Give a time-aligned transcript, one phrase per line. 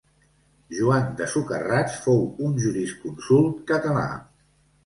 [0.77, 4.09] Joan de Socarrats fou un jurisconsult català.